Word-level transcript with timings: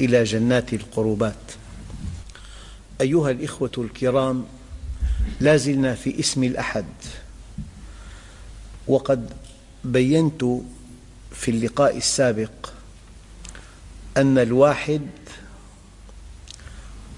إلى 0.00 0.24
جنات 0.24 0.72
القربات. 0.74 1.52
أيها 3.00 3.30
الإخوة 3.30 3.72
الكرام 3.78 4.44
لا 5.40 5.56
زلنا 5.56 5.94
في 5.94 6.20
اسم 6.20 6.44
الأحد. 6.44 6.84
وقد 8.86 9.30
بينت 9.84 10.44
في 11.32 11.50
اللقاء 11.50 11.96
السابق 11.96 12.50
أن 14.16 14.38
الواحد 14.38 15.06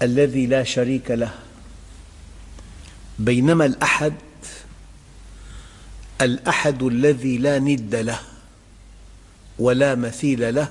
الذي 0.01 0.45
لا 0.45 0.63
شريك 0.63 1.11
له 1.11 1.33
بينما 3.19 3.65
الأحد 3.65 4.13
الأحد 6.21 6.83
الذي 6.83 7.37
لا 7.37 7.59
ند 7.59 7.95
له 7.95 8.19
ولا 9.59 9.95
مثيل 9.95 10.55
له 10.55 10.69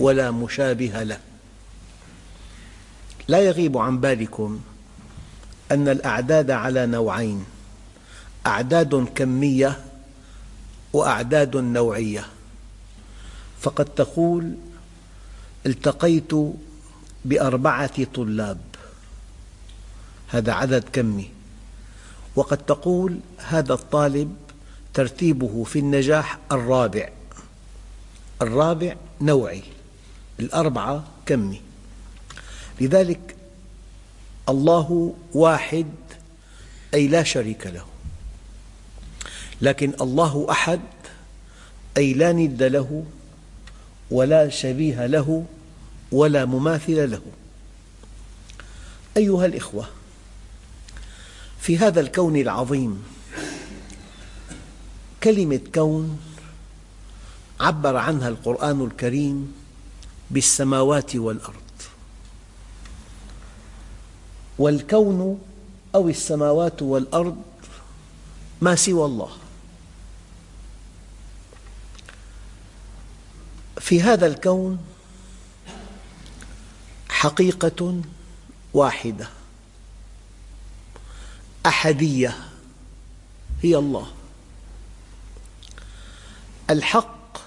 ولا 0.00 0.30
مشابه 0.30 1.02
له. 1.02 1.18
لا 3.28 3.38
يغيب 3.38 3.78
عن 3.78 4.00
بالكم 4.00 4.60
أن 5.72 5.88
الأعداد 5.88 6.50
على 6.50 6.86
نوعين 6.86 7.44
أعداد 8.46 9.08
كمية 9.14 9.84
وأعداد 10.92 11.56
نوعية. 11.56 12.26
فقد 13.60 13.84
تقول 13.84 14.54
التقيت 15.66 16.32
بأربعة 17.24 18.04
طلاب. 18.04 18.60
هذا 20.28 20.52
عدد 20.52 20.84
كمي. 20.92 21.30
وقد 22.36 22.58
تقول 22.58 23.18
هذا 23.38 23.72
الطالب 23.72 24.36
ترتيبه 24.94 25.64
في 25.64 25.78
النجاح 25.78 26.38
الرابع. 26.52 27.08
الرابع 28.42 28.96
نوعي. 29.20 29.62
الأربعة 30.40 31.04
كمي 31.26 31.60
لذلك 32.80 33.36
الله 34.48 35.14
واحد 35.34 35.86
أي 36.94 37.08
لا 37.08 37.22
شريك 37.22 37.66
له. 37.66 37.84
لكن 39.62 39.92
الله 40.00 40.46
أحد 40.50 40.80
أي 41.96 42.14
لا 42.14 42.32
ند 42.32 42.62
له 42.62 43.04
ولا 44.10 44.48
شبيه 44.48 45.06
له 45.06 45.44
ولا 46.12 46.44
مماثل 46.44 47.10
له. 47.10 47.22
أيها 49.16 49.46
الإخوة 49.46 49.88
في 51.60 51.78
هذا 51.78 52.00
الكون 52.00 52.36
العظيم 52.36 53.04
كلمة 55.22 55.60
كون 55.74 56.20
عبر 57.60 57.96
عنها 57.96 58.28
القرآن 58.28 58.84
الكريم 58.84 59.63
بالسماوات 60.34 61.16
والأرض. 61.16 61.54
والكون 64.58 65.40
أو 65.94 66.08
السماوات 66.08 66.82
والأرض 66.82 67.42
ما 68.60 68.74
سوى 68.74 69.04
الله. 69.04 69.30
في 73.80 74.02
هذا 74.02 74.26
الكون 74.26 74.78
حقيقة 77.08 78.02
واحدة 78.74 79.28
أحدية 81.66 82.38
هي 83.62 83.76
الله. 83.76 84.06
الحق 86.70 87.38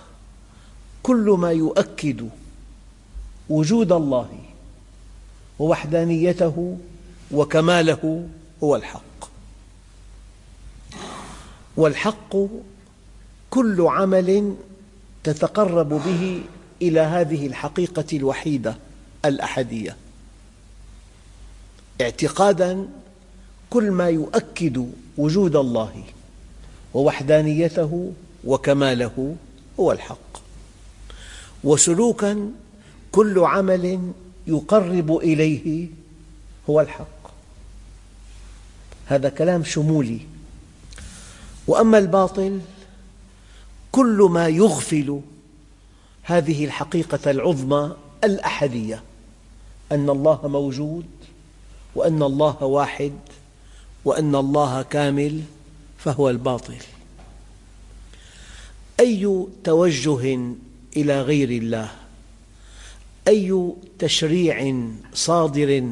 كل 1.04 1.36
ما 1.40 1.52
يؤكد 1.52 2.30
وجود 3.50 3.92
الله 3.92 4.30
ووحدانيته 5.60 6.78
وكماله 7.32 8.28
هو 8.64 8.76
الحق. 8.76 9.30
والحق 11.78 12.36
كل 13.50 13.82
عمل 13.82 14.56
تتقرب 15.24 15.90
به 15.90 16.42
إلى 16.82 17.00
هذه 17.00 17.48
الحقيقة 17.48 18.18
الوحيدة 18.18 18.78
الأحدية. 19.26 19.96
اعتقاداً 22.02 22.88
كل 23.70 23.92
ما 23.92 24.10
يؤكد 24.10 24.92
وجود 25.18 25.56
الله 25.56 26.04
ووحدانيته 26.94 28.14
وكماله 28.46 29.36
هو 29.80 29.92
الحق. 29.92 30.38
وسلوكاً 31.64 32.52
كل 33.12 33.40
عمل 33.40 34.12
يقرب 34.48 35.18
إليه 35.18 35.88
هو 36.70 36.82
الحق. 36.82 37.08
هذا 39.06 39.30
كلام 39.30 39.64
شمولي. 39.64 40.20
وأما 41.68 41.98
الباطل 41.98 42.62
كل 43.92 44.28
ما 44.32 44.48
يغفل 44.48 45.22
هذه 46.24 46.66
الحقيقة 46.66 47.32
العظمى 47.32 47.96
الأحدية 48.24 49.04
أن 49.92 50.10
الله 50.10 50.48
موجود 50.48 51.06
وأن 51.96 52.24
الله 52.24 52.64
واحد 52.64 53.14
وأن 54.06 54.36
الله 54.36 54.82
كامل 54.82 55.42
فهو 55.98 56.30
الباطل. 56.30 56.78
أي 59.00 59.48
توجه 59.64 60.40
إلى 60.98 61.22
غير 61.22 61.50
الله؟ 61.50 62.07
أي 63.28 63.74
تشريع 64.00 64.76
صادر 65.14 65.90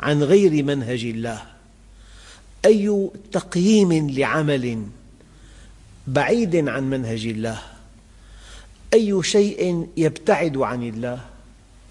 عن 0.00 0.22
غير 0.22 0.64
منهج 0.64 1.04
الله؟ 1.04 1.42
أي 2.64 3.10
تقييم 3.32 4.10
لعمل 4.10 4.86
بعيد 6.06 6.68
عن 6.68 6.90
منهج 6.90 7.26
الله؟ 7.26 7.62
أي 8.94 9.22
شيء 9.22 9.88
يبتعد 9.96 10.56
عن 10.56 10.82
الله 10.82 11.20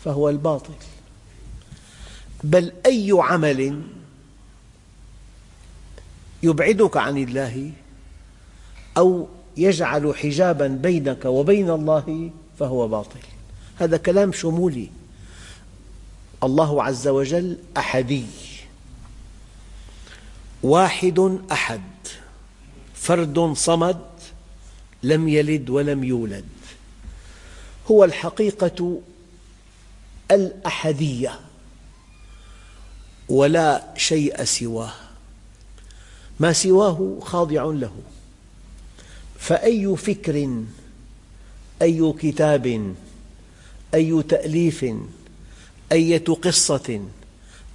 فهو 0.05 0.29
الباطل؟ 0.29 0.73
بل 2.43 2.71
أي 2.85 3.09
عمل 3.11 3.81
يبعدك 6.43 6.97
عن 6.97 7.17
الله 7.17 7.71
أو 8.97 9.27
يجعل 9.57 10.15
حجابا 10.15 10.67
بينك 10.67 11.25
وبين 11.25 11.69
الله 11.69 12.31
فهو 12.59 12.87
باطل؟ 12.87 13.32
هذا 13.83 13.97
كلام 13.97 14.31
شمولي. 14.31 14.89
الله 16.44 16.83
عز 16.83 17.07
وجل 17.07 17.57
أحدي. 17.77 18.25
واحد 20.63 21.39
أحد. 21.51 21.81
فرد 22.95 23.53
صمد 23.53 24.01
لم 25.03 25.27
يلد 25.27 25.69
ولم 25.69 26.03
يولد. 26.03 26.45
هو 27.91 28.03
الحقيقة 28.03 29.01
الأحدية. 30.31 31.39
ولا 33.30 33.83
شيء 33.97 34.44
سواه. 34.44 34.94
ما 36.39 36.53
سواه 36.53 37.19
خاضع 37.21 37.63
له. 37.63 37.95
فأي 39.39 39.95
فكر 39.97 40.63
أي 41.81 42.13
كتاب 42.19 42.95
أي 43.94 44.24
تأليف 44.24 44.86
أية 45.92 46.25
قصة 46.25 47.01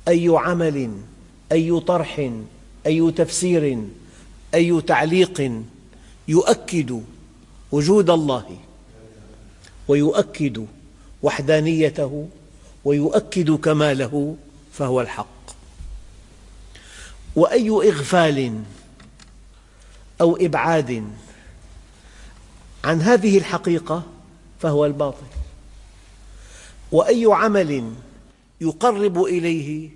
أي 0.08 0.28
عمل 0.28 0.92
أي 1.52 1.80
طرح 1.80 2.30
أي 2.86 3.12
تفسير 3.12 3.82
أي 4.54 4.80
تعليق 4.80 5.62
يؤكد 6.28 7.02
وجود 7.72 8.10
الله 8.10 8.58
ويؤكد 9.88 10.66
وحدانيته 11.22 12.28
ويؤكد 12.84 13.50
كماله 13.50 14.36
فهو 14.72 15.00
الحق. 15.00 15.26
وأي 17.36 17.70
إغفال 17.70 18.62
أو 20.20 20.36
إبعاد 20.36 21.04
عن 22.84 23.02
هذه 23.02 23.38
الحقيقة 23.38 24.02
فهو 24.60 24.86
الباطل. 24.86 25.37
وأي 26.92 27.26
عمل 27.26 27.94
يقرب 28.60 29.24
إليه 29.24 29.90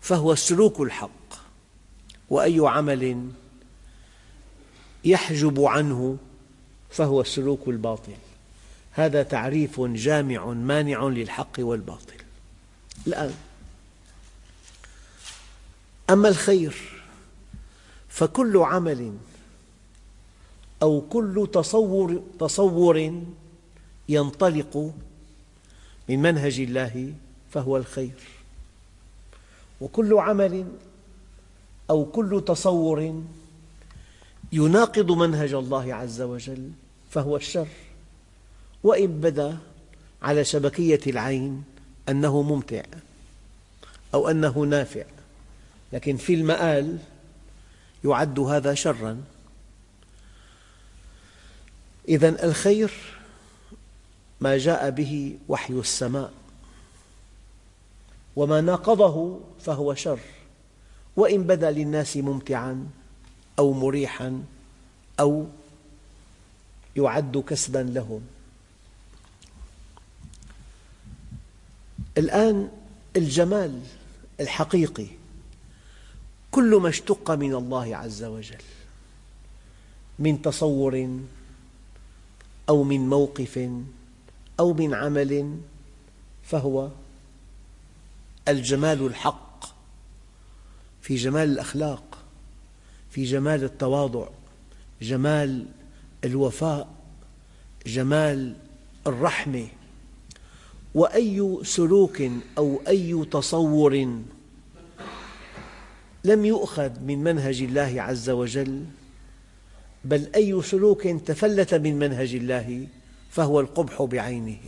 فهو 0.00 0.32
السلوك 0.32 0.80
الحق 0.80 1.10
وأي 2.30 2.60
عمل 2.60 3.30
يحجب 5.04 5.60
عنه 5.60 6.16
فهو 6.90 7.20
السلوك 7.20 7.68
الباطل. 7.68 8.12
هذا 8.92 9.22
تعريف 9.22 9.80
جامع 9.80 10.44
مانع 10.46 11.04
للحق 11.04 11.52
والباطل. 11.58 12.14
الآن 13.06 13.34
أما 16.10 16.28
الخير 16.28 16.76
فكل 18.08 18.56
عمل 18.56 19.12
أو 20.82 21.00
كل 21.00 21.48
تصور, 21.52 22.22
تصور 22.38 23.22
ينطلق 24.08 24.94
من 26.10 26.22
منهج 26.22 26.60
الله 26.60 27.12
فهو 27.50 27.76
الخير. 27.76 28.20
وكل 29.80 30.14
عمل 30.14 30.66
أو 31.90 32.04
كل 32.04 32.44
تصور 32.46 33.22
يناقض 34.52 35.10
منهج 35.12 35.52
الله 35.54 35.94
عز 35.94 36.20
وجل 36.20 36.70
فهو 37.10 37.36
الشر. 37.36 37.68
وإن 38.82 39.20
بدا 39.20 39.58
على 40.22 40.44
شبكية 40.44 41.00
العين 41.06 41.64
أنه 42.08 42.42
ممتع 42.42 42.82
أو 44.14 44.30
أنه 44.30 44.58
نافع 44.58 45.04
لكن 45.92 46.16
في 46.16 46.34
المآل 46.34 46.98
يعد 48.04 48.38
هذا 48.38 48.74
شراً. 48.74 49.22
إذا 52.08 52.44
الخير 52.44 52.90
ما 54.40 54.58
جاء 54.58 54.90
به 54.90 55.38
وحي 55.48 55.74
السماء. 55.74 56.32
وما 58.36 58.60
ناقضه 58.60 59.40
فهو 59.60 59.94
شر. 59.94 60.20
وإن 61.16 61.42
بدا 61.42 61.70
للناس 61.70 62.16
ممتعا 62.16 62.86
أو 63.58 63.72
مريحا 63.72 64.42
أو 65.20 65.46
يعد 66.96 67.38
كسبا 67.38 67.78
لهم. 67.78 68.20
الآن 72.18 72.68
الجمال 73.16 73.80
الحقيقي 74.40 75.06
كل 76.50 76.76
ما 76.76 76.88
اشتق 76.88 77.30
من 77.30 77.54
الله 77.54 77.96
عز 77.96 78.24
وجل 78.24 78.62
من 80.18 80.42
تصور 80.42 81.18
أو 82.68 82.82
من 82.82 83.08
موقف 83.08 83.70
أو 84.60 84.72
من 84.72 84.94
عمل 84.94 85.58
فهو 86.42 86.88
الجمال 88.48 89.06
الحق 89.06 89.64
في 91.02 91.14
جمال 91.14 91.48
الأخلاق 91.48 92.18
في 93.10 93.24
جمال 93.24 93.64
التواضع 93.64 94.28
جمال 95.02 95.66
الوفاء 96.24 96.88
جمال 97.86 98.56
الرحمة. 99.06 99.68
وأي 100.94 101.58
سلوك 101.62 102.22
أو 102.58 102.80
أي 102.88 103.24
تصور 103.30 103.94
لم 106.24 106.44
يؤخذ 106.44 107.00
من 107.00 107.18
منهج 107.18 107.62
الله 107.62 108.02
عز 108.02 108.30
وجل 108.30 108.84
بل 110.04 110.30
أي 110.34 110.62
سلوك 110.62 111.06
تفلت 111.06 111.74
من 111.74 111.98
منهج 111.98 112.34
الله 112.34 112.86
فهو 113.30 113.60
القبح 113.60 114.02
بعينه. 114.02 114.58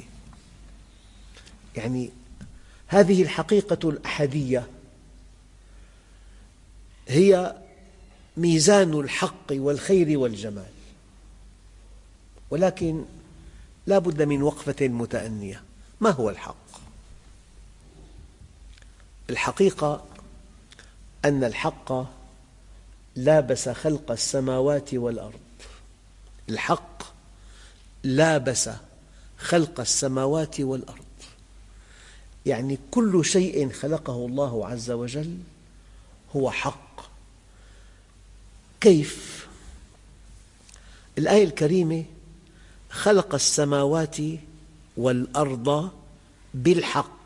يعني 1.77 2.11
هذه 2.87 3.23
الحقيقة 3.23 3.89
الأحدية 3.89 4.67
هي 7.09 7.57
ميزان 8.37 9.01
الحق 9.01 9.47
والخير 9.51 10.19
والجمال. 10.19 10.71
ولكن 12.51 13.05
لا 13.87 13.99
بد 13.99 14.23
من 14.23 14.43
وقفة 14.43 14.89
متأنية. 14.89 15.63
ما 16.01 16.11
هو 16.11 16.31
الحق؟ 16.31 16.57
الحقيقة 19.31 20.05
أن 21.25 21.45
الحق 21.45 21.93
لابس 23.17 23.69
خلق 23.69 24.11
السماوات 24.11 24.95
والأرض. 24.95 25.41
الحق 26.49 27.12
لابس 28.05 28.71
خلق 29.39 29.81
السماوات 29.81 30.61
والأرض. 30.61 31.03
يعني 32.47 32.79
كل 32.91 33.25
شيء 33.25 33.73
خلقه 33.73 34.27
الله 34.27 34.69
عز 34.69 34.91
وجل 34.91 35.39
هو 36.37 36.51
حق. 36.51 37.01
كيف؟ 38.81 39.47
الآية 41.19 41.45
الكريمة 41.45 42.05
خلق 42.91 43.35
السماوات 43.35 44.17
والأرض 44.97 45.91
بالحق. 46.55 47.23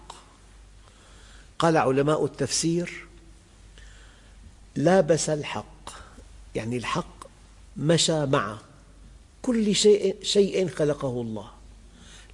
قال 1.58 1.76
علماء 1.76 2.24
التفسير 2.24 3.06
لابس 4.76 5.30
الحق. 5.30 5.90
يعني 6.54 6.76
الحق 6.76 7.26
مشى 7.76 8.26
مع 8.26 8.58
كل 9.46 9.74
شيء, 9.74 10.16
شيء 10.22 10.68
خلقه 10.68 11.20
الله. 11.20 11.50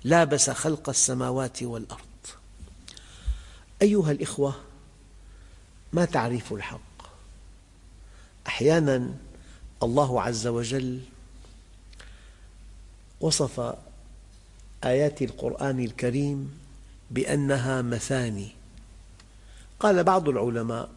لابس 0.05 0.51
خلق 0.51 0.89
السماوات 0.89 1.63
والأرض. 1.63 2.01
أيها 3.83 4.11
الإخوة 4.11 4.55
ما 5.93 6.05
تعريف 6.05 6.53
الحق؟ 6.53 6.81
أحيانا 8.47 9.15
الله 9.83 10.23
عز 10.23 10.47
وجل 10.47 11.01
وصف 13.21 13.75
آيات 14.85 15.23
القرآن 15.23 15.85
الكريم 15.85 16.59
بأنها 17.11 17.83
مثاني. 17.83 18.49
قال 19.81 20.05
بعض 20.05 20.29
العلماء 20.29 20.91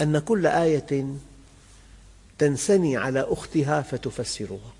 أن 0.00 0.18
كل 0.18 0.46
آية 0.46 1.16
تنثني 2.38 2.96
على 2.96 3.20
أختها 3.20 3.82
فتفسرها. 3.82 4.72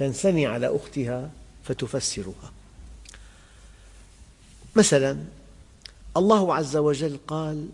تنثني 0.00 0.46
على 0.46 0.76
أختها 0.76 1.30
فتفسرها. 1.64 2.52
مثلا 4.76 5.24
الله 6.16 6.54
عز 6.54 6.76
وجل 6.76 7.18
قال 7.26 7.68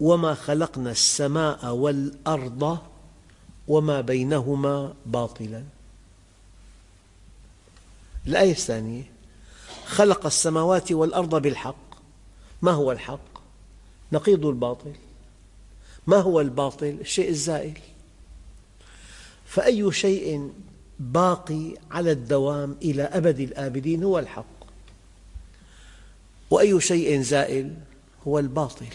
وما 0.00 0.34
خلقنا 0.34 0.90
السماء 0.90 1.74
والأرض 1.74 2.78
وما 3.68 4.00
بينهما 4.00 4.94
باطلا. 5.06 5.64
الآية 8.26 8.52
الثانية 8.52 9.12
خلق 9.86 10.26
السماوات 10.26 10.92
والأرض 10.92 11.42
بالحق. 11.42 11.94
ما 12.62 12.72
هو 12.72 12.92
الحق؟ 12.92 13.38
نقيض 14.12 14.46
الباطل. 14.46 14.92
ما 16.06 16.16
هو 16.16 16.40
الباطل؟ 16.40 16.96
الشيء 17.00 17.28
الزائل. 17.28 17.78
فأي 19.46 19.92
شيء 19.92 20.52
باقي 20.98 21.74
على 21.90 22.12
الدوام 22.12 22.76
إلى 22.82 23.02
أبد 23.02 23.40
الآبدين 23.40 24.02
هو 24.04 24.18
الحق. 24.18 24.44
وأي 26.50 26.80
شيء 26.80 27.20
زائل 27.20 27.74
هو 28.26 28.38
الباطل. 28.38 28.86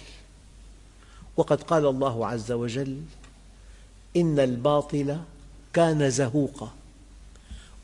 وقد 1.37 1.63
قال 1.63 1.85
الله 1.85 2.27
عز 2.27 2.51
وجل 2.51 3.01
إن 4.17 4.39
الباطل 4.39 5.17
كان 5.73 6.09
زهوقا. 6.09 6.73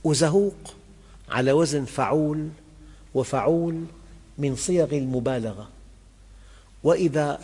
وزهوق 0.03 0.75
على 1.29 1.51
وزن 1.51 1.85
فعول 1.85 2.49
وفعول 3.13 3.83
من 4.37 4.55
صيغ 4.55 4.93
المبالغة. 4.93 5.69
وإذا 6.83 7.39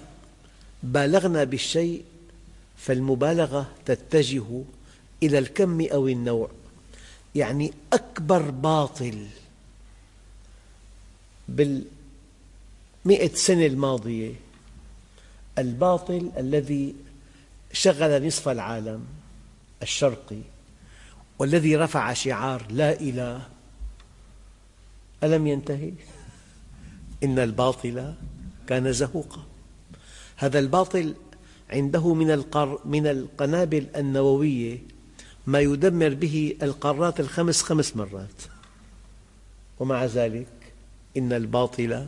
بالغنا 0.84 1.44
بالشيء 1.44 2.04
فالمبالغة 2.78 3.70
تتجه 3.86 4.63
إلى 5.24 5.40
الكم 5.40 5.82
أو 5.82 6.08
النوع. 6.08 6.50
يعني 7.36 7.74
أكبر 7.94 8.52
باطل 8.52 9.28
بالمئة 11.48 13.36
سنة 13.36 13.66
الماضية 13.66 14.34
الباطل 15.58 16.32
الذي 16.38 16.96
شغل 17.74 18.28
نصف 18.28 18.50
العالم 18.50 19.06
الشرقي 19.82 20.42
والذي 21.40 21.76
رفع 21.76 22.14
شعار 22.14 22.66
لا 22.70 23.00
إله 23.00 23.48
ألم 25.24 25.48
ينتهي؟ 25.48 25.94
إن 27.24 27.40
الباطل 27.40 28.14
كان 28.68 28.94
زهوقا 28.94 29.44
هذا 30.36 30.60
الباطل 30.60 31.16
عنده 31.70 32.14
من, 32.14 32.44
من 32.86 33.08
القنابل 33.08 33.88
النووية 33.96 34.78
ما 35.48 35.60
يدمر 35.60 36.10
به 36.10 36.57
القارات 36.63 37.19
الخمس 37.19 37.62
خمس 37.62 37.95
مرات. 37.95 38.41
ومع 39.79 40.05
ذلك 40.05 40.48
إن 41.17 41.33
الباطل 41.33 42.07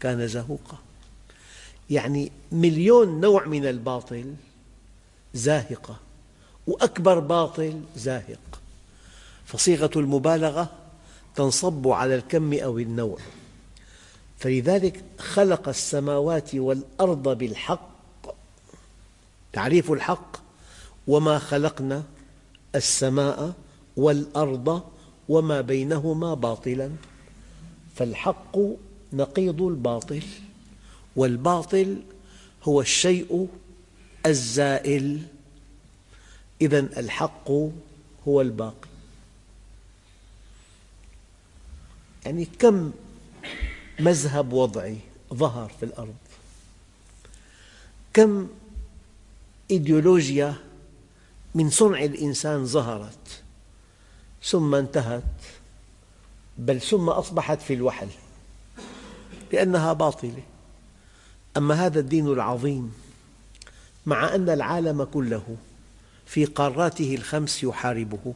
كان 0.00 0.28
زهوقا. 0.28 0.78
يعني 1.90 2.32
مليون 2.52 3.20
نوع 3.20 3.46
من 3.46 3.66
الباطل 3.66 4.34
زاهقة 5.34 5.96
وأكبر 6.66 7.18
باطل 7.18 7.80
زاهق. 7.96 8.60
فصيغة 9.46 9.90
المبالغة 9.96 10.72
تنصب 11.34 11.88
على 11.88 12.14
الكم 12.14 12.52
أو 12.52 12.78
النوع. 12.78 13.18
فلذلك 14.38 15.04
خلق 15.18 15.68
السماوات 15.68 16.54
والأرض 16.54 17.38
بالحق 17.38 17.90
تعريف 19.52 19.92
الحق 19.92 20.36
وما 21.06 21.38
خلقنا 21.38 22.02
السماء 22.76 23.54
والأرض 23.96 24.82
وما 25.28 25.60
بينهما 25.60 26.34
باطلا. 26.34 26.90
فالحق 27.94 28.58
نقيض 29.12 29.62
الباطل 29.62 30.22
والباطل 31.16 32.02
هو 32.62 32.80
الشيء 32.80 33.48
الزائل. 34.26 35.22
إذا 36.60 36.78
الحق 36.78 37.50
هو 38.28 38.40
الباقي. 38.40 38.88
يعني 42.24 42.44
كم 42.44 42.92
مذهب 44.00 44.52
وضعي 44.52 44.98
ظهر 45.34 45.72
في 45.80 45.84
الأرض؟ 45.84 46.14
كم 48.14 48.48
إيديولوجيا 49.70 50.54
من 51.56 51.70
صنع 51.70 52.04
الإنسان 52.04 52.66
ظهرت 52.66 53.42
ثم 54.42 54.74
انتهت 54.74 55.22
بل 56.58 56.80
ثم 56.80 57.08
أصبحت 57.08 57.62
في 57.62 57.74
الوحل 57.74 58.08
لأنها 59.52 59.92
باطلة. 59.92 60.42
أما 61.56 61.86
هذا 61.86 62.00
الدين 62.00 62.26
العظيم 62.26 62.92
مع 64.06 64.34
أن 64.34 64.48
العالم 64.48 65.04
كله 65.04 65.56
في 66.26 66.44
قاراته 66.44 67.14
الخمس 67.14 67.64
يحاربه 67.64 68.34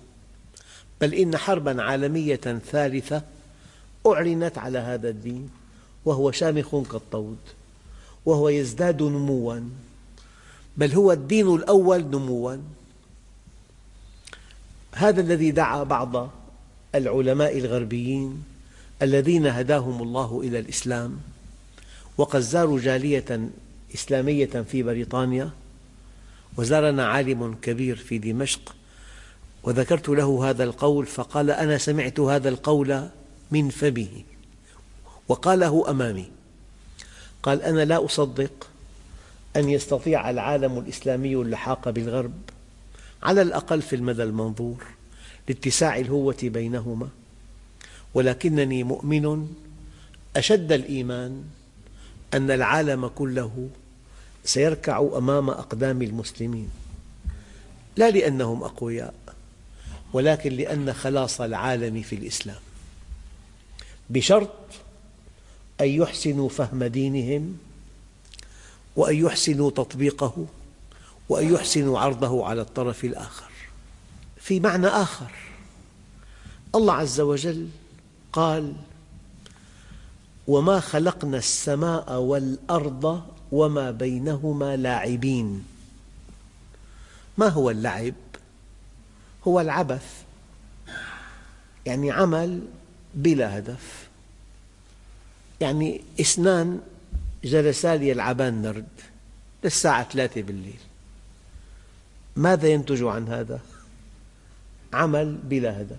بل 1.01 1.15
إن 1.15 1.37
حربا 1.37 1.83
عالمية 1.83 2.61
ثالثة 2.71 3.23
أعلنت 4.07 4.59
على 4.59 4.79
هذا 4.79 5.09
الدين 5.09 5.51
وهو 6.05 6.31
شامخ 6.31 6.77
كالطود 6.77 7.39
وهو 8.27 8.49
يزداد 8.49 9.03
نموا 9.03 9.61
بل 10.77 10.93
هو 10.93 11.13
الدين 11.13 11.55
الأول 11.55 12.01
نموا. 12.01 12.57
هذا 14.93 15.21
الذي 15.21 15.51
دعا 15.51 15.83
بعض 15.83 16.31
العلماء 16.95 17.59
الغربيين 17.59 18.43
الذين 19.03 19.47
هداهم 19.47 20.03
الله 20.03 20.41
إلى 20.45 20.59
الإسلام 20.59 21.19
وقد 22.19 22.41
زاروا 22.41 22.81
جالية 22.81 23.51
إسلامية 23.95 24.47
في 24.47 24.83
بريطانيا 24.83 25.51
وزارنا 26.57 27.07
عالم 27.07 27.55
كبير 27.63 27.97
في 27.97 28.19
دمشق 28.19 28.77
وذكرت 29.63 30.09
له 30.09 30.51
هذا 30.51 30.65
القول 30.65 31.07
فقال 31.07 31.51
أنا 31.51 31.79
سمعت 31.79 32.21
هذا 32.21 32.49
القول 32.49 33.09
من 33.51 33.69
فمه 33.69 34.09
وقاله 35.29 35.91
أمامي 35.91 36.31
قال 37.43 37.63
أنا 37.63 37.85
لا 37.85 38.05
أصدق 38.05 38.69
أن 39.57 39.69
يستطيع 39.69 40.31
العالم 40.31 40.79
الإسلامي 40.79 41.35
اللحاق 41.35 41.89
بالغرب 41.91 42.33
على 43.23 43.43
الأقل 43.43 43.83
في 43.83 43.97
المدى 43.97 44.23
المنظور 44.23 44.85
لاتساع 45.49 45.97
الهوة 45.99 46.37
بينهما 46.43 47.09
ولكنني 48.15 48.85
مؤمن 48.85 49.55
أشد 50.37 50.73
الإيمان 50.73 51.45
أن 52.35 52.51
العالم 52.51 53.07
كله 53.07 53.69
سيركع 54.45 54.99
أمام 55.17 55.51
أقدام 55.51 56.03
المسلمين 56.03 56.69
لا 57.97 58.11
لأنهم 58.11 58.63
أقوياء 58.63 59.15
ولكن 60.13 60.53
لأن 60.53 60.93
خلاص 60.93 61.41
العالم 61.41 62.03
في 62.03 62.17
الإسلام. 62.17 62.61
بشرط 64.11 64.55
أن 65.81 65.89
يحسنوا 65.89 66.49
فهم 66.49 66.85
دينهم 66.85 67.59
وأن 68.97 69.17
يحسنوا 69.17 69.71
تطبيقه 69.71 70.47
وأن 71.31 71.55
يحسنوا 71.55 71.99
عرضه 71.99 72.47
على 72.47 72.61
الطرف 72.61 73.05
الآخر. 73.05 73.51
في 74.37 74.61
معنى 74.61 74.87
آخر 74.87 75.31
الله 76.75 76.95
عز 76.95 77.21
وجل 77.21 77.69
قال 78.33 78.77
وما 80.49 80.81
خلقنا 80.81 81.39
السماء 81.39 82.19
والأرض 82.19 83.23
وما 83.53 83.91
بينهما 83.91 84.77
لاعبين. 84.77 85.65
ما 87.39 87.49
هو 87.49 87.71
اللعب؟ 87.71 88.15
هو 89.49 89.61
العبث 89.61 90.23
يعني 91.87 92.11
عمل 92.11 92.61
بلا 93.15 93.59
هدف. 93.59 94.09
يعني 95.61 96.01
اثنان 96.21 96.81
جلسا 97.45 97.95
يلعبان 97.95 98.63
نرد 98.63 98.89
للساعة 99.65 100.09
ثلاثة 100.13 100.43
بالليل. 100.43 100.90
ماذا 102.37 102.69
ينتج 102.69 103.03
عن 103.03 103.29
هذا؟ 103.29 103.61
عمل 104.93 105.39
بلا 105.45 105.81
هدف. 105.81 105.97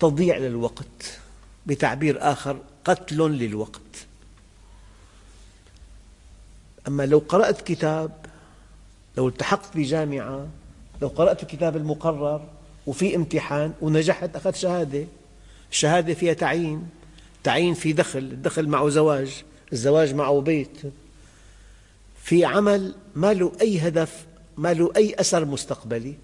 تضييع 0.00 0.36
للوقت 0.36 1.18
بتعبير 1.66 2.32
آخر 2.32 2.58
قتل 2.84 3.16
للوقت. 3.16 4.06
أما 6.88 7.06
لو 7.06 7.18
قرأت 7.18 7.62
كتاب 7.62 8.10
لو 9.16 9.28
التحقت 9.28 9.76
بجامعة 9.76 10.46
لو 11.02 11.08
قرأت 11.08 11.42
الكتاب 11.42 11.76
المقرر 11.76 12.48
وفي 12.86 13.16
امتحان 13.16 13.72
ونجحت 13.80 14.36
أخذت 14.36 14.56
شهادة. 14.56 15.06
الشهادة 15.70 16.14
فيها 16.14 16.32
تعيين 16.32 16.88
تعيين 17.44 17.74
في 17.74 17.92
دخل 17.92 18.18
الدخل 18.18 18.68
معه 18.68 18.88
زواج 18.88 19.44
الزواج 19.72 20.14
معه 20.14 20.40
بيت. 20.40 20.78
في 22.22 22.44
عمل 22.44 22.94
ما 23.16 23.32
له 23.32 23.52
أي 23.60 23.78
هدف 23.78 24.26
ما 24.56 24.74
له 24.74 24.92
أي 24.96 25.20
أثر 25.20 25.44
مستقبلي. 25.44 26.14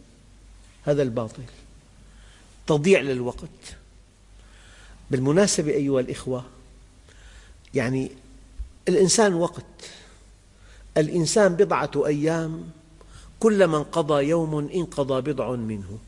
هذا 0.84 1.02
الباطل. 1.02 1.42
تضييع 2.66 3.00
للوقت. 3.00 3.76
بالمناسبة 5.10 5.70
أيها 5.70 6.00
الإخوة 6.00 6.44
يعني 7.74 8.10
الإنسان 8.88 9.34
وقت. 9.34 9.64
الإنسان 10.96 11.56
بضعة 11.56 11.90
أيام 12.06 12.70
كلما 13.40 13.78
انقضى 13.78 14.24
يوم 14.24 14.58
انقضى 14.58 15.32
بضع 15.32 15.50
منه. 15.56 15.98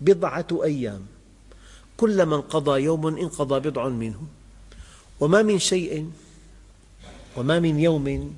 بضعة 0.00 0.46
أيام 0.64 1.06
كلما 1.96 2.36
انقضى 2.36 2.82
يوم 2.82 3.06
انقضى 3.06 3.70
بضع 3.70 3.88
منه. 3.88 4.22
وما 5.20 5.42
من 5.42 5.58
شيء 5.58 6.10
وما 7.36 7.60
من 7.60 7.80
يوم 7.80 8.36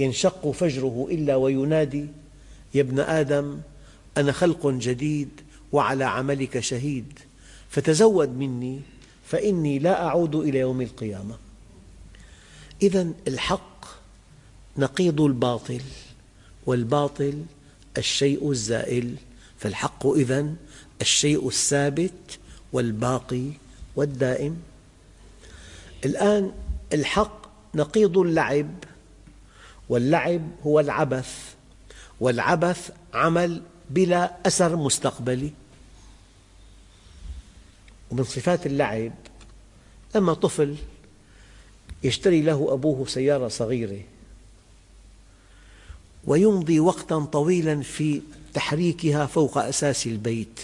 ينشق 0.00 0.50
فجره 0.50 1.08
إلا 1.10 1.36
وينادي 1.36 2.06
يا 2.74 2.80
ابن 2.80 3.00
آدم 3.00 3.60
أنا 4.16 4.32
خلق 4.32 4.66
جديد 4.66 5.28
وعلى 5.72 6.04
عملك 6.04 6.60
شهيد 6.60 7.18
فتزود 7.68 8.28
مني 8.28 8.80
فإني 9.26 9.78
لا 9.78 10.06
أعود 10.06 10.34
إلى 10.34 10.58
يوم 10.58 10.80
القيامة. 10.80 11.36
إذا 12.82 13.08
الحق 13.28 13.84
نقيض 14.76 15.20
الباطل 15.20 15.80
والباطل 16.66 17.44
الشيء 17.98 18.50
الزائل 18.50 19.14
فالحق 19.58 20.06
إذن 20.06 20.56
الشيء 21.00 21.48
الثابت 21.48 22.38
والباقي 22.72 23.44
والدائم. 23.96 24.56
الآن 26.04 26.52
الحق 26.92 27.40
نقيض 27.74 28.18
اللعب 28.18 28.70
واللعب 29.90 30.42
هو 30.66 30.80
العبث 30.80 31.54
والعبث 32.20 32.90
عمل 33.14 33.62
بلا 33.90 34.36
أثر 34.46 34.76
مستقبلي. 34.76 35.52
ومن 38.10 38.24
صفات 38.24 38.66
اللعب 38.66 39.12
لما 40.14 40.34
طفل 40.34 40.76
يشتري 42.02 42.42
له 42.42 42.72
أبوه 42.72 43.06
سيارة 43.06 43.48
صغيرة 43.48 44.00
ويمضي 46.24 46.80
وقتا 46.80 47.18
طويلا 47.18 47.82
في 47.82 48.22
تحريكها 48.54 49.26
فوق 49.26 49.58
أساس 49.58 50.06
البيت 50.06 50.60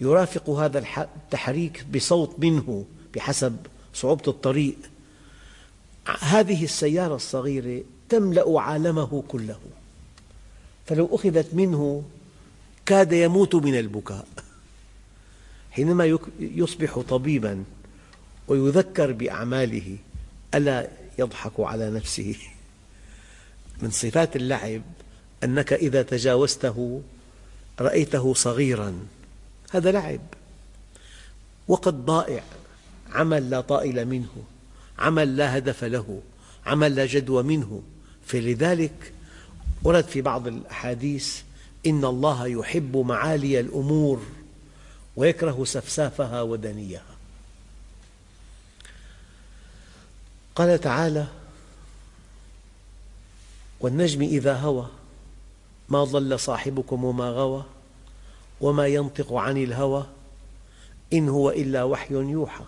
يرافق 0.00 0.50
هذا 0.50 0.84
التحريك 0.98 1.84
بصوت 1.94 2.34
منه 2.38 2.84
بحسب 3.14 3.56
صعوبة 3.94 4.22
الطريق. 4.28 4.76
هذه 6.20 6.64
السيارة 6.64 7.14
الصغيرة 7.16 7.82
تملأ 8.10 8.60
عالمه 8.60 9.22
كله. 9.28 9.60
فلو 10.86 11.08
أخذت 11.12 11.54
منه 11.54 12.04
كاد 12.86 13.12
يموت 13.12 13.54
من 13.54 13.78
البكاء. 13.78 14.26
حينما 15.70 16.18
يصبح 16.40 16.98
طبيبا 16.98 17.64
ويذكر 18.48 19.12
بأعماله 19.12 19.96
ألا 20.54 20.88
يضحك 21.18 21.52
على 21.58 21.90
نفسه؟ 21.90 22.34
من 23.82 23.90
صفات 23.90 24.36
اللعب 24.36 24.82
أنك 25.44 25.72
إذا 25.72 26.02
تجاوزته 26.02 27.02
رأيته 27.80 28.34
صغيرا. 28.34 29.06
هذا 29.70 29.92
لعب. 29.92 30.20
وقت 31.68 31.88
ضائع. 31.88 32.42
عمل 33.12 33.50
لا 33.50 33.60
طائل 33.60 34.04
منه. 34.04 34.44
عمل 34.98 35.36
لا 35.36 35.58
هدف 35.58 35.84
له. 35.84 36.22
عمل 36.66 36.96
لا 36.96 37.06
جدوى 37.06 37.42
منه. 37.42 37.82
فلذلك 38.30 39.12
ورد 39.82 40.04
في 40.04 40.20
بعض 40.20 40.46
الأحاديث 40.46 41.40
إن 41.86 42.04
الله 42.04 42.46
يحب 42.46 42.96
معالي 42.96 43.60
الأمور 43.60 44.22
ويكره 45.16 45.64
سفسافها 45.64 46.42
ودنيها 46.42 47.04
قال 50.54 50.80
تعالى 50.80 51.26
والنجم 53.80 54.22
إذا 54.22 54.56
هوى 54.56 54.88
ما 55.88 56.04
ضل 56.04 56.40
صاحبكم 56.40 57.04
وما 57.04 57.30
غوى 57.30 57.64
وما 58.60 58.86
ينطق 58.86 59.32
عن 59.32 59.56
الهوى 59.56 60.06
إن 61.12 61.28
هو 61.28 61.50
إلا 61.50 61.84
وحي 61.84 62.14
يوحى. 62.14 62.64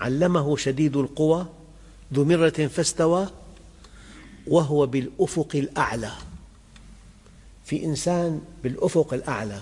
علمه 0.00 0.56
شديد 0.56 0.96
القوى 0.96 1.46
ذو 2.14 2.24
مرة 2.24 2.48
فاستوى 2.66 3.28
وهو 4.50 4.86
بالأفق 4.86 5.48
الأعلى. 5.54 6.12
في 7.64 7.84
إنسان 7.84 8.40
بالأفق 8.62 9.14
الأعلى. 9.14 9.60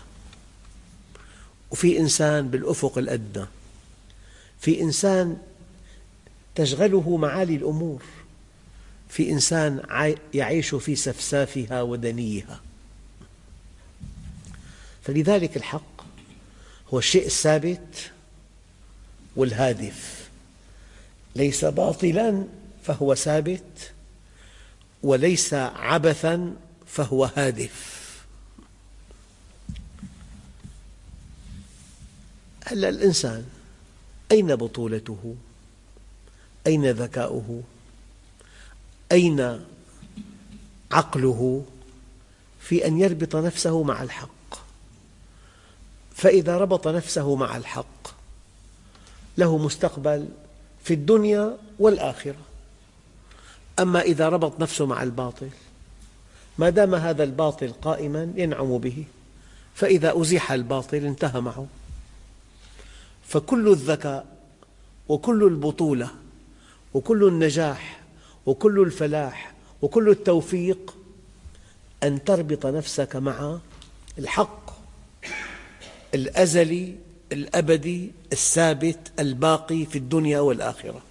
وفي 1.71 1.99
إنسان 1.99 2.49
بالأفق 2.49 2.99
الأدنى. 2.99 3.47
في 4.61 4.81
إنسان 4.81 5.37
تشغله 6.55 7.17
معالي 7.17 7.57
الأمور. 7.57 8.03
في 9.09 9.31
إنسان 9.31 9.83
يعيش 10.35 10.75
في 10.75 10.97
سفسافها 10.97 11.83
ودنيها. 11.83 12.61
فلذلك 15.03 15.57
الحق 15.57 16.03
هو 16.95 16.99
الشيء 16.99 17.27
الثابت 17.27 18.11
والهادف. 19.37 20.29
ليس 21.37 21.65
باطلا 21.65 22.45
فهو 22.85 23.15
ثابت 23.15 23.93
وليس 25.03 25.55
عبثا 25.55 26.57
فهو 26.87 27.25
هادف 27.25 27.99
هلا 32.65 32.89
الإنسان 32.89 33.45
أين 34.33 34.57
بطولته؟ 34.57 35.37
أين 36.67 36.91
ذكاؤه؟ 36.91 37.63
أين 39.13 39.65
عقله 40.93 41.65
في 42.61 42.87
أن 42.87 42.99
يربط 42.99 43.37
نفسه 43.37 43.83
مع 43.83 44.03
الحق 44.03 44.29
فإذا 46.15 46.59
ربط 46.59 46.89
نفسه 46.89 47.37
مع 47.37 47.57
الحق 47.57 48.09
له 49.39 49.59
مستقبل 49.59 50.29
في 50.85 50.95
الدنيا 50.95 51.59
والآخرة 51.79 52.48
أما 53.79 54.01
إذا 54.01 54.29
ربط 54.29 54.61
نفسه 54.61 54.87
مع 54.87 55.03
الباطل 55.03 55.49
ما 56.59 56.71
دام 56.71 56.95
هذا 56.95 57.25
الباطل 57.25 57.73
قائما 57.83 58.33
ينعم 58.37 58.79
به 58.79 59.05
فإذا 59.75 60.21
أزيح 60.21 60.53
الباطل 60.53 60.97
انتهى 60.97 61.41
معه. 61.41 61.67
فكل 63.29 63.69
الذكاء 63.69 64.27
وكل 65.09 65.45
البطولة 65.45 66.11
وكل 66.95 67.25
النجاح 67.29 68.01
وكل 68.47 68.81
الفلاح 68.81 69.55
وكل 69.83 70.09
التوفيق 70.09 70.97
أن 72.03 72.25
تربط 72.25 72.67
نفسك 72.67 73.17
مع 73.17 73.59
الحق 74.19 74.71
الأزلي 76.15 76.95
الأبدي 77.33 78.13
الثابت 78.33 79.13
الباقي 79.19 79.85
في 79.85 79.99
الدنيا 79.99 80.41
والآخرة. 80.41 81.03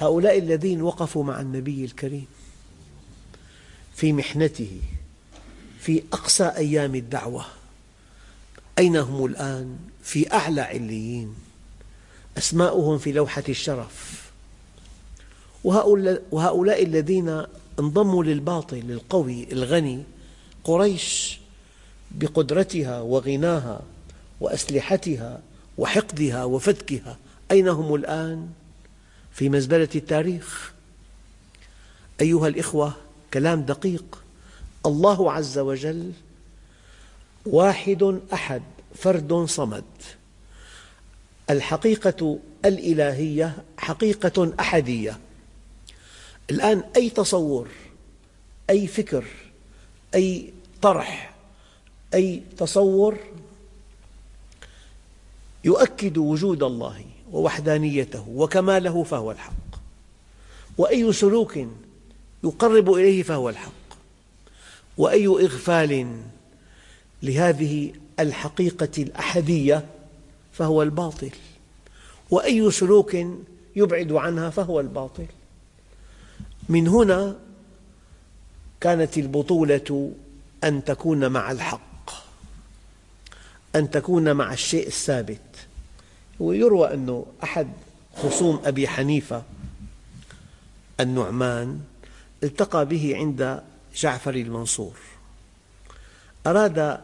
هؤلاء 0.00 0.38
الذين 0.38 0.82
وقفوا 0.82 1.24
مع 1.24 1.40
النبي 1.40 1.84
الكريم 1.84 2.26
في 3.94 4.12
محنته 4.12 4.80
في 5.80 6.02
أقصى 6.12 6.44
أيام 6.44 6.94
الدعوة 6.94 7.44
أين 8.78 8.96
هم 8.96 9.24
الآن؟ 9.24 9.78
في 10.02 10.32
أعلى 10.32 10.60
عليين 10.60 11.34
أسماؤهم 12.38 12.98
في 12.98 13.12
لوحة 13.12 13.42
الشرف 13.48 14.30
وهؤلاء 15.64 16.82
الذين 16.82 17.42
انضموا 17.78 18.24
للباطل 18.24 18.90
القوي 18.90 19.52
الغني 19.52 20.02
قريش 20.64 21.40
بقدرتها 22.10 23.00
وغناها 23.00 23.80
وأسلحتها 24.40 25.40
وحقدها 25.78 26.44
وفتكها 26.44 27.16
أين 27.50 27.68
هم 27.68 27.94
الآن؟ 27.94 28.48
في 29.40 29.48
مزبلة 29.48 29.88
التاريخ. 29.94 30.72
أيها 32.20 32.48
الإخوة 32.48 32.92
كلام 33.34 33.62
دقيق. 33.62 34.24
الله 34.86 35.32
عز 35.32 35.58
وجل 35.58 36.12
واحد 37.46 38.20
أحد 38.32 38.62
فرد 38.94 39.32
صمد. 39.32 39.84
الحقيقة 41.50 42.38
الإلهية 42.64 43.64
حقيقة 43.78 44.52
أحدية. 44.60 45.18
الآن 46.50 46.82
أي 46.96 47.10
تصور 47.10 47.68
أي 48.70 48.86
فكر 48.86 49.24
أي 50.14 50.52
طرح 50.82 51.34
أي 52.14 52.42
تصور 52.56 53.18
يؤكد 55.64 56.18
وجود 56.18 56.62
الله. 56.62 57.04
ووحدانيته 57.32 58.28
وكماله 58.28 59.02
فهو 59.04 59.30
الحق. 59.30 59.52
وأي 60.78 61.12
سلوك 61.12 61.58
يقرب 62.44 62.92
إليه 62.92 63.22
فهو 63.22 63.48
الحق. 63.48 63.70
وأي 64.98 65.26
إغفال 65.26 66.20
لهذه 67.22 67.92
الحقيقة 68.20 69.02
الأحدية 69.02 69.86
فهو 70.52 70.82
الباطل. 70.82 71.30
وأي 72.30 72.70
سلوك 72.70 73.16
يبعد 73.76 74.12
عنها 74.12 74.50
فهو 74.50 74.80
الباطل. 74.80 75.26
من 76.68 76.88
هنا 76.88 77.36
كانت 78.80 79.18
البطولة 79.18 80.12
أن 80.64 80.84
تكون 80.84 81.28
مع 81.28 81.50
الحق 81.50 82.10
أن 83.76 83.90
تكون 83.90 84.32
مع 84.32 84.52
الشيء 84.52 84.86
الثابت. 84.86 85.66
ويروى 86.40 86.94
أن 86.94 87.24
أحد 87.44 87.68
خصوم 88.16 88.60
أبي 88.64 88.88
حنيفة 88.88 89.42
النعمان 91.00 91.80
التقى 92.42 92.86
به 92.86 93.16
عند 93.16 93.62
جعفر 93.96 94.34
المنصور. 94.34 94.96
أراد 96.46 97.00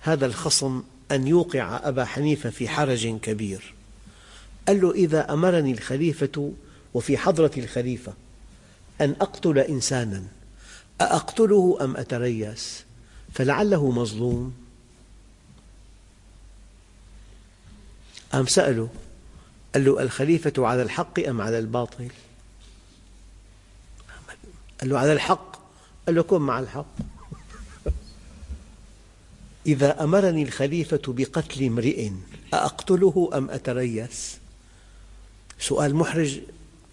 هذا 0.00 0.26
الخصم 0.26 0.82
أن 1.12 1.26
يوقع 1.26 1.80
أبا 1.88 2.04
حنيفة 2.04 2.50
في 2.50 2.68
حرج 2.68 3.18
كبير. 3.18 3.74
قال 4.68 4.80
له 4.80 4.92
إذا 4.92 5.32
أمرني 5.32 5.72
الخليفة 5.72 6.52
وفي 6.94 7.18
حضرة 7.18 7.50
الخليفة 7.56 8.12
أن 9.00 9.16
أقتل 9.20 9.58
إنسانا 9.58 10.22
أأقتله 11.00 11.78
أم 11.80 11.96
أتريس؟ 11.96 12.84
فلعله 13.32 13.90
مظلوم 13.90 14.54
قام 18.34 18.46
سأله 18.46 18.88
قال 19.74 19.84
له 19.84 20.02
الخليفة 20.02 20.52
على 20.58 20.82
الحق 20.82 21.20
أم 21.20 21.40
على 21.40 21.58
الباطل؟ 21.58 22.08
قال 24.80 24.88
له 24.90 24.98
على 24.98 25.12
الحق. 25.12 25.56
قال 26.06 26.14
له 26.14 26.22
كن 26.22 26.40
مع 26.40 26.60
الحق. 26.60 26.96
إذا 29.66 30.04
أمرني 30.04 30.42
الخليفة 30.42 31.02
بقتل 31.08 31.64
امرئ 31.64 32.10
أأقتله 32.54 33.30
أم 33.34 33.50
أتريس؟ 33.50 34.38
سؤال 35.58 35.94
محرج 35.94 36.40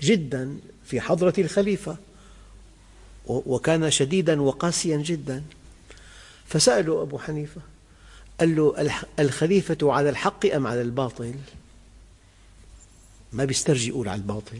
جدا 0.02 0.58
في 0.86 1.02
حضرة 1.02 1.34
الخليفة 1.38 1.98
وكان 3.26 3.92
شديدا 3.92 4.42
وقاسيا 4.42 4.98
جدا. 4.98 5.44
فسأله 6.46 7.02
أبو 7.02 7.20
حنيفة 7.20 7.62
قال 8.42 8.56
له 8.56 8.94
الخليفة 9.20 9.78
على 9.84 10.10
الحق 10.10 10.46
أم 10.46 10.68
على 10.68 10.82
الباطل؟ 10.82 11.34
ما 13.34 13.46
بيسترجي 13.46 13.88
يقول 13.88 14.10
على 14.10 14.22
الباطل. 14.22 14.60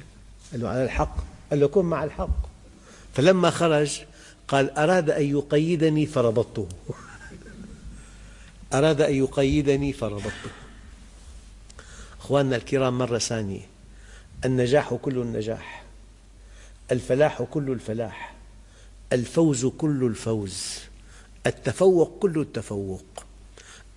قال 0.52 0.62
له 0.62 0.70
على 0.70 0.84
الحق. 0.84 1.16
قال 1.50 1.60
له 1.60 1.68
كن 1.68 1.86
مع 1.86 2.04
الحق. 2.04 2.50
فلما 3.14 3.50
خرج 3.50 4.02
قال 4.48 4.78
أراد 4.78 5.10
أن 5.10 5.24
يقيدني 5.24 6.06
فربطته. 6.06 6.68
أراد 8.74 9.02
أن 9.02 9.14
يقيدني 9.14 9.94
فربطته. 9.94 10.52
أخواننا 12.20 12.56
الكرام 12.56 12.98
مرة 12.98 13.18
ثانية. 13.18 13.66
النجاح 14.46 14.94
كل 14.94 15.18
النجاح. 15.18 15.84
الفلاح 16.92 17.44
كل 17.44 17.72
الفلاح. 17.72 18.34
الفوز 19.14 19.66
كل 19.66 20.04
الفوز. 20.04 20.80
التفوق 21.46 22.20
كل 22.20 22.42
التفوق. 22.42 23.31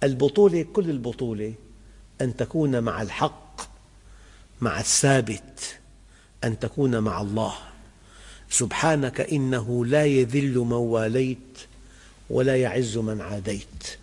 البطولة 0.05 0.63
كل 0.63 0.91
البطولة 0.91 1.55
أن 2.21 2.37
تكون 2.37 2.83
مع 2.83 3.03
الحق 3.03 3.61
مع 4.61 4.81
الثابت 4.81 5.79
أن 6.45 6.59
تكون 6.59 6.99
مع 6.99 7.21
الله. 7.21 7.55
سبحانك 8.51 9.21
إنه 9.21 9.87
لا 9.87 10.05
يذل 10.05 10.59
من 10.59 10.73
واليت 10.73 11.59
ولا 12.31 12.57
يعز 12.57 12.97
من 12.99 13.21
عاديت. 13.21 13.99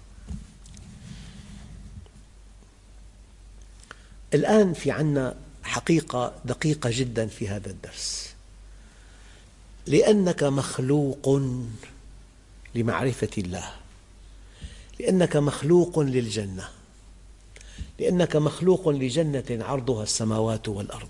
الآن 4.33 4.73
في 4.73 4.91
عنا 4.91 5.35
حقيقة 5.63 6.33
دقيقة 6.45 6.89
جدا 6.93 7.27
في 7.27 7.47
هذا 7.47 7.69
الدرس. 7.69 8.33
لأنك 9.87 10.43
مخلوق 10.43 11.41
لمعرفة 12.75 13.29
الله. 13.37 13.71
لأنك 14.99 15.35
مخلوق 15.35 15.99
للجنة. 15.99 16.69
لأنك 17.99 18.35
مخلوق 18.35 18.89
لجنة 18.89 19.45
عرضها 19.51 20.03
السماوات 20.03 20.69
والأرض. 20.69 21.09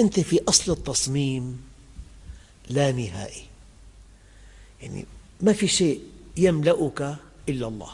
أنت 0.00 0.20
في 0.20 0.40
أصل 0.48 0.72
التصميم 0.72 1.62
لا 2.70 2.92
نهائي. 2.92 3.42
يعني 4.82 5.04
ما 5.40 5.52
في 5.52 5.68
شيء 5.68 6.02
يملأك 6.36 7.16
إلا 7.48 7.68
الله. 7.68 7.92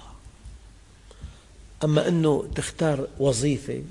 أما 1.84 2.08
أنه 2.08 2.48
تختار 2.54 3.08
وظيفة 3.18 3.82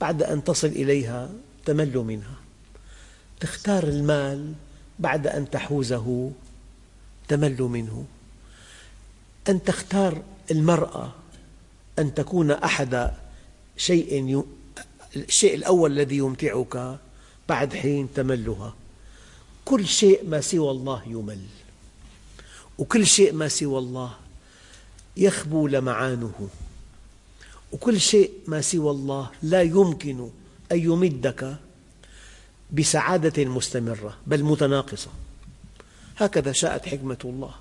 بعد 0.00 0.22
أن 0.22 0.44
تصل 0.44 0.66
إليها 0.66 1.30
تمل 1.64 1.98
منها. 1.98 2.36
تختار 3.40 3.84
المال 3.84 4.52
بعد 4.98 5.26
أن 5.26 5.50
تحوزه 5.50 6.30
تمل 7.28 7.62
منه. 7.62 8.04
أن 9.48 9.62
تختار 9.62 10.22
المرأة 10.50 11.12
أن 11.98 12.14
تكون 12.14 12.50
أحد 12.50 13.10
شيء. 13.76 14.44
الشيء 15.16 15.54
الأول 15.54 15.92
الذي 15.92 16.16
يمتعك 16.16 16.98
بعد 17.48 17.74
حين 17.74 18.08
تملها 18.14 18.74
كل 19.64 19.86
شيء 19.86 20.28
ما 20.28 20.40
سوى 20.40 20.70
الله 20.70 21.02
يمل 21.06 21.40
وكل 22.78 23.06
شيء 23.06 23.32
ما 23.32 23.48
سوى 23.48 23.78
الله 23.78 24.14
يخبو 25.16 25.66
لمعانه 25.66 26.48
وكل 27.72 28.00
شيء 28.00 28.32
ما 28.46 28.60
سوى 28.60 28.90
الله 28.90 29.30
لا 29.42 29.62
يمكن 29.62 30.30
أن 30.72 30.78
يمدك 30.78 31.56
بسعادة 32.72 33.44
مستمرة 33.44 34.16
بل 34.26 34.42
متناقصة 34.42 35.10
هكذا 36.16 36.52
شاءت 36.52 36.86
حكمة 36.86 37.18
الله 37.24 37.54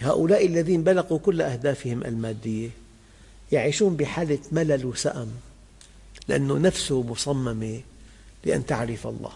هؤلاء 0.00 0.46
الذين 0.46 0.82
بلغوا 0.84 1.18
كل 1.18 1.42
أهدافهم 1.42 2.04
المادية 2.04 2.70
يعيشون 3.52 3.96
بحالة 3.96 4.38
ملل 4.52 4.86
وسأم 4.86 5.28
لأن 6.28 6.62
نفسه 6.62 7.02
مصممة 7.02 7.80
لأن 8.44 8.66
تعرف 8.66 9.06
الله. 9.06 9.32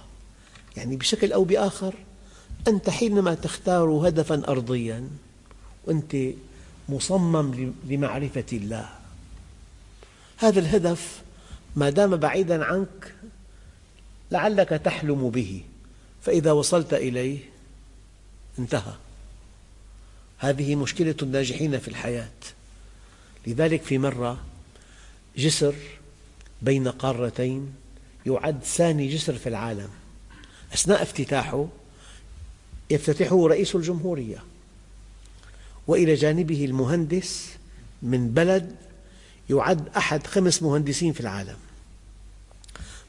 يعني 0.77 0.97
بشكل 0.97 1.33
أو 1.33 1.45
بآخر 1.45 1.95
أنت 2.69 2.91
حينما 2.91 3.35
تختار 3.35 3.89
هدفا 3.89 4.49
أرضيا 4.49 5.09
وأنت 5.87 6.17
مصمم 6.89 7.73
لمعرفة 7.87 8.45
الله. 8.53 8.89
هذا 10.37 10.61
الهدف 10.61 11.23
ما 11.77 11.91
دام 11.91 12.17
بعيدا 12.17 12.65
عنك 12.65 13.15
لعلك 14.31 14.69
تحلم 14.69 15.31
به. 15.31 15.63
فإذا 16.23 16.53
وصلت 16.53 16.95
إليه 16.95 17.39
انتهى. 18.59 18.93
هذه 20.39 20.75
مشكلة 20.75 21.15
الناجحين 21.23 21.79
في 21.79 21.89
الحياة. 21.89 22.29
لذلك 23.47 23.83
في 23.83 23.99
مرة 23.99 24.45
جسر 25.37 25.75
بين 26.63 26.89
قارتين 26.89 27.75
يعد 28.27 28.63
ثاني 28.65 29.09
جسر 29.09 29.39
في 29.39 29.49
العالم. 29.49 29.89
أثناء 30.75 31.03
افتتاحه 31.03 31.67
يفتتحه 32.91 33.49
رئيس 33.49 33.75
الجمهورية 33.75 34.45
وإلى 35.87 36.15
جانبه 36.15 36.65
المهندس 36.65 37.49
من 38.03 38.31
بلد 38.31 38.77
يعد 39.51 39.89
أحد 39.89 40.27
خمس 40.27 40.63
مهندسين 40.63 41.13
في 41.13 41.21
العالم. 41.21 41.57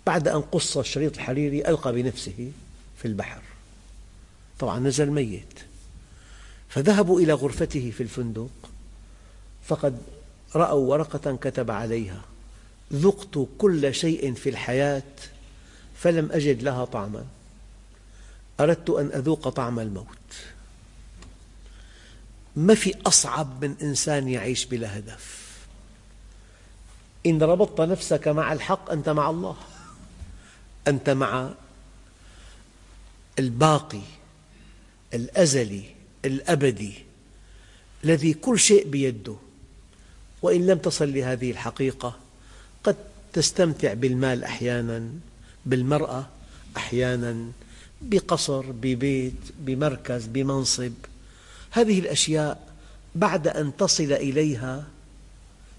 بعد 0.08 0.28
أن 0.28 0.42
قص 0.42 0.78
الشريط 0.78 1.16
الحريري 1.18 1.68
ألقى 1.68 1.94
بنفسه 1.94 2.52
في 2.98 3.08
البحر. 3.08 3.42
طبعا 4.60 4.80
نزل 4.80 5.12
ميت. 5.12 5.69
فذهبوا 6.70 7.20
إلى 7.20 7.34
غرفته 7.34 7.92
في 7.98 8.04
الفندق 8.04 8.50
فقد 9.64 9.98
رأوا 10.56 10.90
ورقة 10.90 11.36
كتب 11.36 11.72
عليها 11.72 12.22
ذقت 12.94 13.48
كل 13.58 13.94
شيء 13.94 14.34
في 14.34 14.50
الحياة 14.50 15.04
فلم 15.96 16.32
أجد 16.32 16.64
لها 16.64 16.86
طعما 16.86 17.26
أردت 18.60 18.90
أن 18.90 19.08
أذوق 19.08 19.50
طعم 19.50 19.80
الموت. 19.80 20.06
ما 22.56 22.76
في 22.76 22.96
أصعب 23.06 23.66
من 23.66 23.76
إنسان 23.82 24.28
يعيش 24.28 24.66
بلا 24.66 24.98
هدف؟ 24.98 25.50
إن 27.26 27.44
ربطت 27.44 27.82
نفسك 27.82 28.28
مع 28.28 28.54
الحق 28.54 28.92
أنت 28.92 29.10
مع 29.10 29.30
الله. 29.30 29.56
أنت 30.88 31.10
مع 31.10 31.50
الباقي 33.40 34.02
الأزلي 35.14 35.99
الأبدي 36.26 36.94
الذي 38.04 38.34
كل 38.34 38.60
شيء 38.60 38.88
بيده. 38.88 39.36
وإن 40.42 40.68
لم 40.68 40.78
تصل 40.78 41.14
لهذه 41.14 41.52
الحقيقة 41.52 42.18
قد 42.84 42.96
تستمتع 43.34 43.94
بالمال 43.94 44.44
أحيانا 44.44 45.10
بالمرأة 45.66 46.28
أحيانا 46.78 47.52
بقصر 48.02 48.66
ببيت 48.72 49.34
بمركز 49.60 50.26
بمنصب. 50.26 50.94
هذه 51.72 52.00
الأشياء 52.00 52.74
بعد 53.16 53.48
أن 53.48 53.78
تصل 53.78 54.12
إليها 54.12 54.88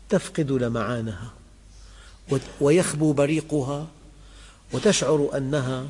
تفقد 0.09 0.53
لمعانها 0.53 1.33
ويخبو 2.61 3.13
بريقها 3.13 3.89
وتشعر 4.73 5.31
أنها 5.37 5.89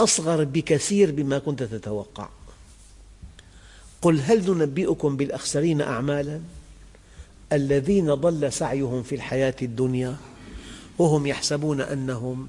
أصغر 0.00 0.44
بكثير 0.44 1.12
مما 1.12 1.38
كنت 1.38 1.62
تتوقع. 1.62 2.28
قل 4.02 4.20
هل 4.20 4.50
ننبئكم 4.50 5.16
بالأخسرين 5.16 5.80
أعمالا؟ 5.80 6.40
الذين 7.52 8.14
ضل 8.14 8.52
سعيهم 8.52 9.02
في 9.02 9.14
الحياة 9.14 9.54
الدنيا 9.62 10.16
وهم 10.98 11.26
يحسبون 11.26 11.80
أنهم 11.80 12.48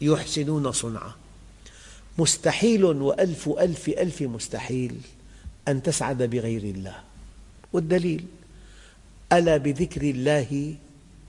يحسنون 0.00 0.72
صنعا. 0.72 1.12
مستحيل 2.18 2.84
وألف 2.84 3.48
ألف 3.48 3.88
ألف 3.88 4.22
مستحيل 4.22 4.96
أن 5.68 5.82
تسعد 5.82 6.22
بغير 6.22 6.62
الله. 6.62 6.96
والدليل 7.72 8.24
ألا 9.32 9.56
بذكر 9.56 10.02
الله 10.02 10.74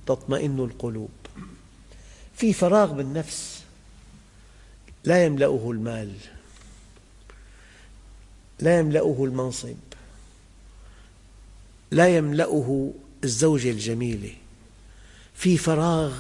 تطمئن 0.06 0.60
القلوب؟ 0.60 1.10
في 2.36 2.54
فراغ 2.54 2.94
بالنفس 2.94 3.64
لا 5.04 5.26
يملأه 5.26 5.72
المال. 5.72 6.12
لا 8.64 8.80
يملأه 8.80 9.18
المنصب. 9.20 9.76
لا 11.92 12.18
يملأه 12.18 12.92
الزوجة 13.24 13.72
الجميلة 13.72 14.34
في 15.36 15.58
فراغ 15.58 16.14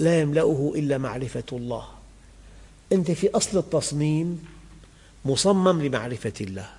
لا 0.00 0.20
يملأه 0.20 0.72
إلا 0.74 0.98
معرفة 0.98 1.44
الله. 1.52 1.88
أنت 2.92 3.10
في 3.10 3.30
أصل 3.30 3.58
التصميم 3.58 4.44
مصمم 5.24 5.82
لمعرفة 5.82 6.32
الله. 6.40 6.70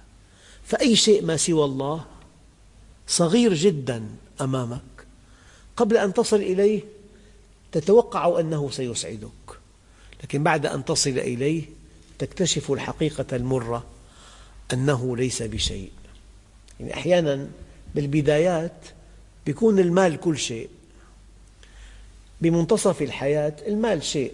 فأي 0.66 0.96
شيء 0.96 1.26
ما 1.26 1.38
سوى 1.38 1.66
الله 1.66 2.06
صغير 3.08 3.54
جدا 3.54 4.04
أمامك. 4.42 4.82
قبل 5.78 5.98
أن 5.98 6.14
تصل 6.14 6.36
إليه 6.38 6.82
تتوقع 7.72 8.40
أنه 8.40 8.70
سيسعدك. 8.70 9.60
لكن 10.24 10.44
بعد 10.44 10.66
أن 10.66 10.86
تصل 10.86 11.10
إليه 11.10 11.64
تكتشف 12.20 12.72
الحقيقة 12.72 13.36
المرة 13.36 13.91
أنه 14.74 15.18
ليس 15.18 15.42
بشيء. 15.42 15.92
يعني 16.80 16.94
أحيانا 16.94 17.48
بالبدايات 17.96 18.86
يكون 19.48 19.80
المال 19.80 20.20
كل 20.20 20.38
شيء. 20.38 20.70
بمنتصف 22.42 23.02
الحياة 23.02 23.56
المال 23.68 24.04
شيء. 24.04 24.34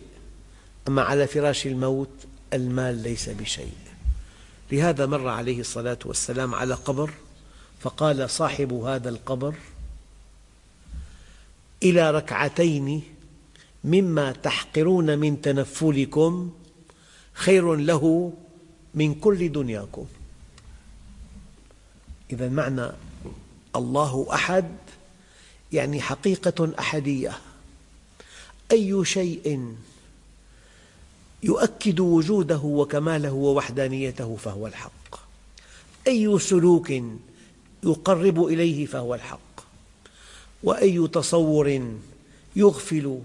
أما 0.88 1.02
على 1.02 1.28
فراش 1.28 1.68
الموت 1.68 2.10
المال 2.54 2.96
ليس 2.96 3.30
بشيء. 3.30 3.74
لهذا 4.72 5.06
مر 5.06 5.28
عليه 5.28 5.60
الصلاة 5.60 6.00
والسلام 6.06 6.56
على 6.56 6.74
قبر 6.74 7.12
فقال 7.80 8.30
صاحب 8.30 8.74
هذا 8.74 9.10
القبر 9.10 9.56
إلى 11.84 12.12
ركعتين 12.12 13.04
مما 13.84 14.32
تحقرون 14.32 15.20
من 15.20 15.42
تنفلكم 15.42 16.52
خير 17.34 17.76
له 17.76 18.34
من 18.96 19.16
كل 19.16 19.52
دنياكم. 19.52 20.06
إذا 22.32 22.50
معنى 22.50 22.92
الله 23.76 24.28
أحد 24.34 24.66
يعني 25.74 26.02
حقيقة 26.02 26.72
أحدية. 26.80 27.38
أي 28.72 29.06
شيء 29.06 29.76
يؤكد 31.44 32.00
وجوده 32.00 32.58
وكماله 32.58 33.32
ووحدانيته 33.32 34.36
فهو 34.36 34.68
الحق. 34.68 35.20
أي 36.08 36.40
سلوك 36.40 36.94
يقرب 37.84 38.44
إليه 38.44 38.86
فهو 38.86 39.16
الحق. 39.16 39.40
وأي 40.64 41.08
تصور 41.08 41.96
يغفل 42.56 43.20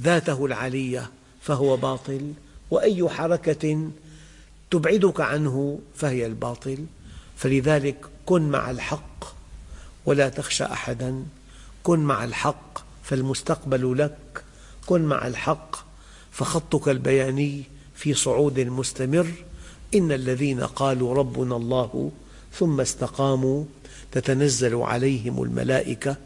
ذاته 0.00 0.46
العلية 0.46 1.10
فهو 1.40 1.76
باطل. 1.76 2.32
وأي 2.70 3.08
حركة 3.08 3.90
تبعدك 4.70 5.20
عنه 5.20 5.78
فهي 5.96 6.26
الباطل. 6.26 6.86
فلذلك 7.42 7.96
كن 8.26 8.42
مع 8.42 8.70
الحق 8.70 9.24
ولا 10.06 10.28
تخشى 10.28 10.64
أحدا. 10.64 11.22
كن 11.82 11.98
مع 11.98 12.24
الحق 12.24 12.78
فالمستقبل 13.02 13.98
لك. 13.98 14.44
كن 14.86 15.02
مع 15.02 15.26
الحق 15.26 15.76
فخطك 16.30 16.88
البياني 16.88 17.62
في 17.94 18.14
صعود 18.14 18.60
مستمر. 18.60 19.26
إن 19.94 20.12
الذين 20.12 20.60
قالوا 20.60 21.14
ربنا 21.14 21.56
الله 21.56 22.10
ثم 22.52 22.80
استقاموا 22.80 23.64
تتنزل 24.12 24.76
عليهم 24.76 25.42
الملائكة 25.42 26.16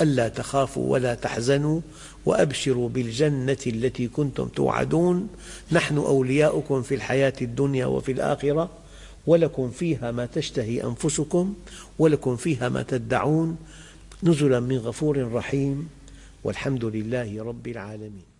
ألا 0.00 0.28
تخافوا 0.28 0.92
ولا 0.92 1.14
تحزنوا 1.14 1.80
وأبشروا 2.26 2.88
بالجنة 2.88 3.58
التي 3.66 4.08
كنتم 4.08 4.48
توعدون. 4.48 5.28
نحن 5.72 5.96
أولياؤكم 5.96 6.82
في 6.82 6.94
الحياة 6.94 7.34
الدنيا 7.42 7.86
وفي 7.86 8.12
الآخرة. 8.12 8.83
ولكم 9.26 9.70
فيها 9.70 10.10
ما 10.10 10.26
تشتهي 10.26 10.84
أنفسكم 10.84 11.54
ولكم 11.98 12.36
فيها 12.36 12.68
ما 12.68 12.82
تدعون. 12.82 13.56
نزلا 14.22 14.60
من 14.60 14.78
غفور 14.78 15.32
رحيم 15.32 15.88
والحمد 16.44 16.84
لله 16.84 17.44
رب 17.44 17.68
العالمين. 17.68 18.33